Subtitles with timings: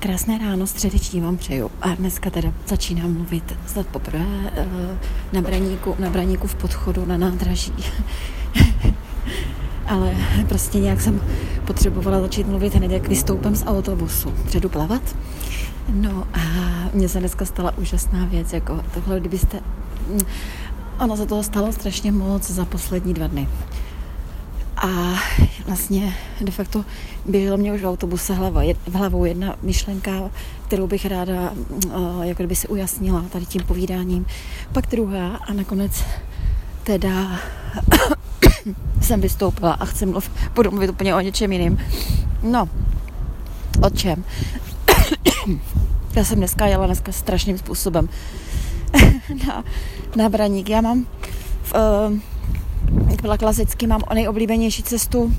[0.00, 1.70] Krásné ráno, středeční vám přeju.
[1.80, 4.66] A dneska teda začínám mluvit snad poprvé eh,
[5.32, 7.72] na braníku, na braníku v podchodu na nádraží.
[9.86, 10.16] Ale
[10.48, 11.20] prostě nějak jsem
[11.66, 14.34] potřebovala začít mluvit hned, jak vystoupím z autobusu.
[14.46, 15.16] Předu plavat.
[15.88, 16.40] No a
[16.94, 19.60] mně se dneska stala úžasná věc, jako tohle, kdybyste...
[20.08, 20.20] Mm,
[21.00, 23.48] ono se toho stalo strašně moc za poslední dva dny.
[24.80, 25.14] A
[25.66, 26.84] vlastně de facto
[27.26, 30.30] běžela mě už v autobuse hlava, v hlavou jedna myšlenka,
[30.66, 31.52] kterou bych ráda
[31.86, 34.26] uh, jako kdyby si ujasnila tady tím povídáním.
[34.72, 36.04] Pak druhá a nakonec
[36.82, 37.40] teda
[39.00, 41.78] jsem vystoupila a chci mluvit, budu mluvit úplně o něčem jiným.
[42.42, 42.68] No,
[43.82, 44.24] o čem?
[46.14, 48.08] Já jsem dneska jela dneska strašným způsobem
[49.46, 49.64] na,
[50.16, 50.68] na Braník.
[50.68, 51.06] Já mám
[51.62, 52.18] v, uh,
[53.22, 55.34] byla klasicky, mám o nejoblíbenější cestu,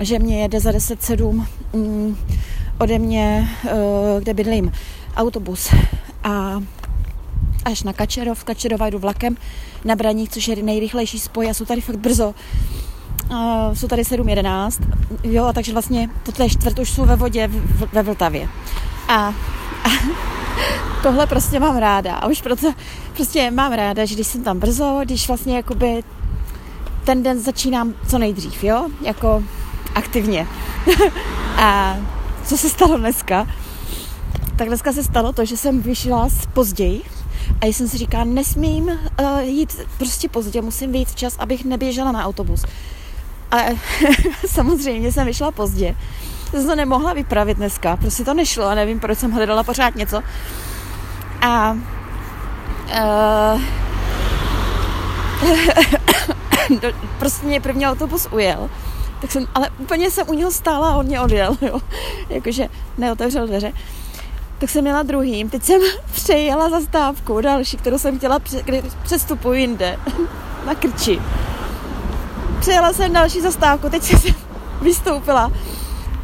[0.00, 2.16] že mě jede za 10.7 mm,
[2.78, 4.72] ode mě, uh, kde bydlím,
[5.16, 5.74] autobus
[6.24, 6.62] a
[7.64, 9.36] až na Kačerov, Kačerova jdu vlakem
[9.84, 12.34] na Braník, což je nejrychlejší spoj a jsou tady fakt brzo.
[13.30, 14.82] Uh, jsou tady 7.11,
[15.22, 18.48] jo, a takže vlastně toto je čtvrt, už jsou ve vodě v, ve Vltavě.
[19.08, 19.34] A, a
[21.02, 22.14] tohle prostě mám ráda.
[22.14, 22.72] A už proto
[23.14, 26.02] prostě mám ráda, že když jsem tam brzo, když vlastně jakoby
[27.06, 29.42] ten den začínám co nejdřív, jo, jako
[29.94, 30.46] aktivně.
[31.56, 31.96] a
[32.44, 33.46] co se stalo dneska?
[34.56, 37.02] Tak dneska se stalo to, že jsem vyšla později
[37.60, 42.24] a jsem si říká, nesmím uh, jít prostě pozdě, musím vyjít včas, abych neběžela na
[42.24, 42.64] autobus.
[43.50, 43.56] A
[44.46, 45.96] samozřejmě jsem vyšla pozdě.
[46.50, 50.22] Jsem to nemohla vypravit dneska, prostě to nešlo a nevím, proč jsem hledala pořád něco.
[51.40, 51.76] A
[53.52, 53.60] uh,
[57.18, 58.70] prostě mě první autobus ujel,
[59.20, 61.80] tak jsem, ale úplně jsem u něho stála a on mě odjel, jo.
[62.28, 62.68] Jakože
[62.98, 63.72] neotevřel dveře.
[64.58, 65.50] Tak jsem měla druhým.
[65.50, 65.80] Teď jsem
[66.12, 69.98] přejela zastávku další, kterou jsem chtěla, kdy přestupuji jinde,
[70.66, 71.20] na krči.
[72.60, 74.34] Přejela jsem další zastávku, teď jsem
[74.82, 75.52] vystoupila.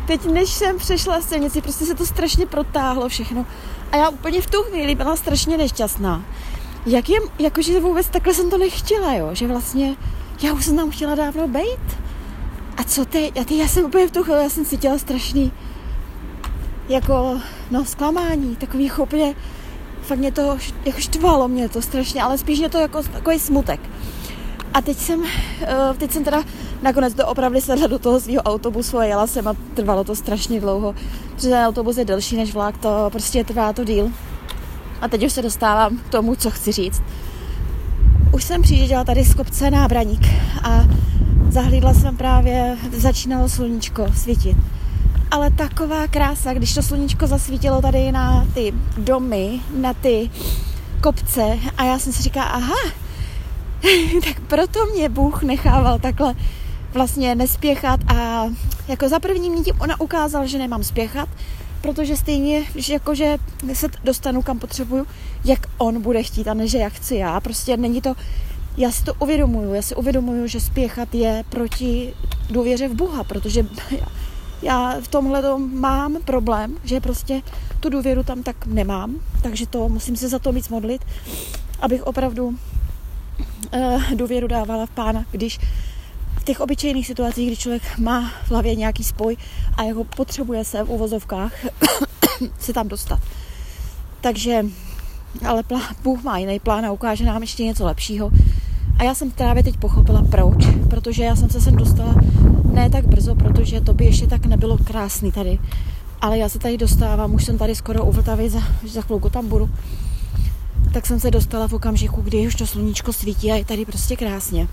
[0.07, 3.47] Teď, než jsem přešla silnici, prostě se to strašně protáhlo všechno.
[3.93, 6.25] A já úplně v tu chvíli byla strašně nešťastná.
[6.87, 9.97] Jak je, jakože vůbec takhle jsem to nechtěla, jo, že vlastně
[10.43, 11.99] já už jsem tam chtěla dávno být.
[12.77, 13.33] A co ty?
[13.41, 15.53] A ty, já jsem úplně v tu chvíli, já jsem cítila strašný
[16.89, 19.35] jako, no, zklamání, takový úplně,
[20.03, 23.81] fakt mě to, jako štvalo mě to strašně, ale spíš mě to jako takový smutek.
[24.75, 25.25] A teď jsem,
[25.63, 26.45] eh, teď jsem teda
[26.83, 30.61] nakonec to opravdu sedla do toho svého autobusu a jela jsem a trvalo to strašně
[30.61, 30.95] dlouho,
[31.35, 34.11] protože ten autobus je delší než vlak, to prostě trvá to díl.
[35.01, 37.03] A teď už se dostávám k tomu, co chci říct.
[38.33, 40.27] Už jsem přijížděla tady z kopce Nábraník
[40.63, 40.85] a
[41.49, 44.57] zahlídla jsem právě, začínalo sluníčko svítit.
[45.31, 50.31] Ale taková krása, když to sluníčko zasvítilo tady na ty domy, na ty
[51.03, 52.77] kopce a já jsem si říkala, aha,
[54.25, 56.35] tak proto mě Bůh nechával takhle
[56.93, 58.47] vlastně nespěchat a
[58.89, 61.29] jako za první mě tím ona ukázal, že nemám spěchat,
[61.83, 63.39] protože stejně, že jakože
[63.73, 65.07] se dostanu kam potřebuju,
[65.45, 67.41] jak on bude chtít a ne, že jak chci já.
[67.41, 68.15] Prostě není to,
[68.77, 72.15] já si to uvědomuju, já si uvědomuju, že spěchat je proti
[72.51, 74.07] důvěře v Boha, protože já,
[74.63, 77.43] já v tomhle mám problém, že prostě
[77.81, 81.05] tu důvěru tam tak nemám, takže to musím se za to víc modlit,
[81.81, 82.47] abych opravdu
[83.75, 85.59] uh, důvěru dávala v pána, když
[86.43, 89.37] v těch obyčejných situacích, kdy člověk má v hlavě nějaký spoj
[89.77, 91.53] a jeho potřebuje se v uvozovkách
[92.59, 93.21] se tam dostat.
[94.21, 94.67] Takže,
[95.47, 98.31] ale plán, Bůh má jiný plán a ukáže nám ještě něco lepšího.
[98.99, 102.15] A já jsem právě teď pochopila proč, protože já jsem se sem dostala
[102.73, 105.59] ne tak brzo, protože to by ještě tak nebylo krásný tady.
[106.21, 109.49] Ale já se tady dostávám, už jsem tady skoro u Vltavy, za, za chvilku tam
[109.49, 109.71] budu.
[110.93, 114.17] Tak jsem se dostala v okamžiku, kdy už to sluníčko svítí a je tady prostě
[114.17, 114.69] krásně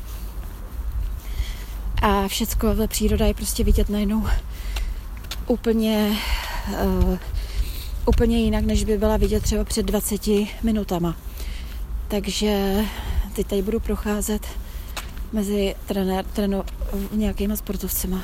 [2.01, 4.27] a všecko, ta příroda je prostě vidět najednou
[5.47, 6.17] úplně,
[6.83, 7.17] uh,
[8.05, 10.21] úplně jinak, než by byla vidět třeba před 20
[10.63, 11.15] minutama.
[12.07, 12.75] Takže
[13.35, 14.47] teď tady budu procházet
[15.33, 16.63] mezi trenér, treno,
[17.11, 18.23] nějakýma sportovcema.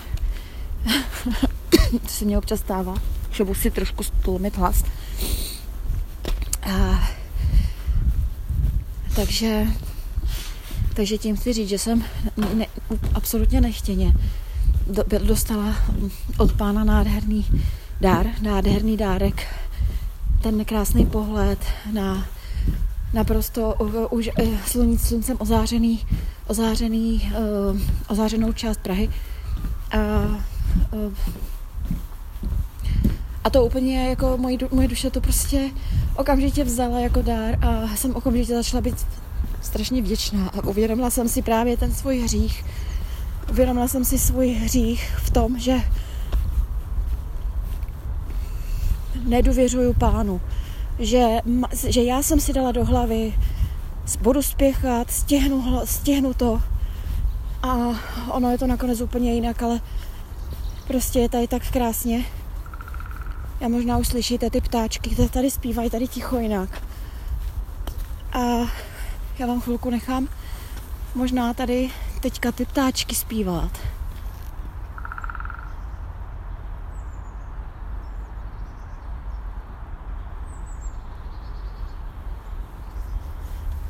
[2.02, 2.96] to se mě občas stává,
[3.32, 4.84] že si trošku stlumit hlas.
[6.62, 7.10] A,
[9.16, 9.68] takže
[10.96, 12.04] takže tím chci říct, že jsem
[12.54, 12.66] ne,
[13.14, 14.14] absolutně nechtěně
[14.88, 15.76] do, dostala
[16.38, 17.46] od pána nádherný
[18.02, 19.48] dár, nádherný dárek,
[20.42, 21.60] ten krásný pohled
[21.94, 22.26] na
[23.14, 23.74] naprosto
[24.10, 26.06] už eh, sluníc, sluncem ozářený,
[26.48, 27.32] ozářený,
[27.72, 29.10] uh, ozářenou část Prahy.
[29.92, 29.98] A,
[30.92, 31.14] uh,
[33.46, 35.70] A to úplně jako moje, moje duše to prostě
[36.16, 39.06] okamžitě vzala jako dár a jsem okamžitě začala být
[39.66, 42.66] strašně vděčná a uvědomila jsem si právě ten svůj hřích.
[43.50, 45.76] Uvědomila jsem si svůj hřích v tom, že
[49.24, 50.42] nedůvěřuju pánu.
[51.00, 51.28] Že,
[51.88, 53.34] že já jsem si dala do hlavy,
[54.22, 56.62] budu spěchat, stihnu, stihnu to.
[57.64, 57.76] A
[58.32, 59.82] ono je to nakonec úplně jinak, ale
[60.88, 62.26] prostě je tady tak krásně.
[63.60, 66.82] Já možná už slyšíte ty ptáčky, které tady zpívají tady ticho jinak.
[68.34, 68.40] A
[69.40, 70.28] já vám chvilku nechám
[71.16, 73.72] možná tady teďka ty ptáčky zpívat.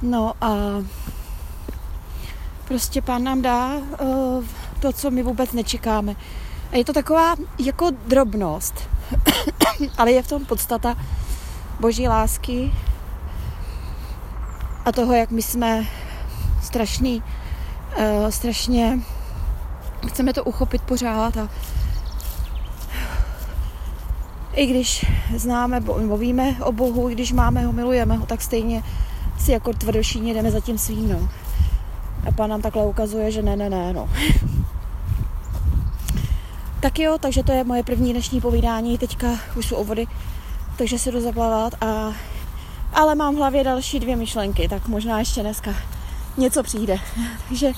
[0.01, 0.55] No a
[2.67, 4.45] prostě pán nám dá uh,
[4.79, 6.15] to, co my vůbec nečekáme.
[6.71, 8.89] A je to taková jako drobnost,
[9.97, 10.95] ale je v tom podstata
[11.79, 12.71] boží lásky
[14.85, 15.85] a toho, jak my jsme
[16.63, 17.23] strašný,
[17.97, 18.99] uh, strašně
[20.07, 21.49] chceme to uchopit pořád a
[24.53, 25.05] i když
[25.35, 28.83] známe, nebo víme o Bohu, i když máme ho, milujeme ho, tak stejně
[29.39, 31.29] si jako tvrdošíně jdeme za tím svým, no.
[32.27, 34.09] A pán nám takhle ukazuje, že ne, ne, ne, no.
[36.79, 39.27] tak jo, takže to je moje první dnešní povídání, teďka
[39.57, 40.07] už jsou vody,
[40.77, 42.13] takže si jdu zaplavat a
[42.95, 45.75] ale mám v hlavě další dvě myšlenky, tak možná ještě dneska
[46.37, 46.97] něco přijde.
[47.47, 47.71] Takže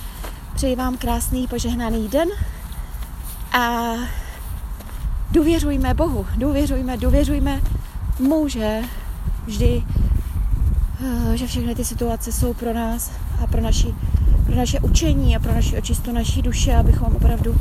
[0.55, 2.27] přeji vám krásný, požehnaný den
[3.51, 3.93] a
[5.31, 7.61] důvěřujme Bohu, důvěřujme, důvěřujme
[8.19, 8.81] mu, že
[9.45, 9.83] vždy
[11.05, 13.11] Eh, že všechny ty situace jsou pro nás
[13.43, 13.95] a pro, naši,
[14.45, 17.55] pro naše učení a pro naši očistu naší duše, abychom opravdu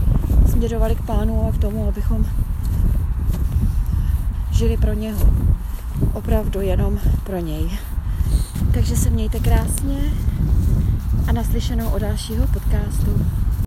[0.50, 2.26] směřovali k Pánu a k tomu, abychom
[4.50, 5.20] žili pro něho.
[6.12, 7.70] Opravdu jenom pro něj.
[8.74, 9.98] Takže se mějte krásně
[11.28, 13.26] a naslyšenou o dalšího podcastu.